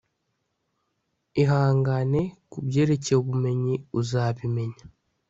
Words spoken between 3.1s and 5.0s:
ubumenyi uzabimenya